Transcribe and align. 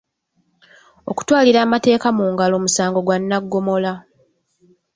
Okutwalira 1.09 1.59
amateeka 1.65 2.07
mu 2.17 2.25
ngalo 2.31 2.55
musango 2.63 2.99
gwa 3.05 3.17
naggomola. 3.19 3.93